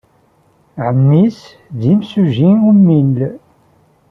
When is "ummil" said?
2.69-3.17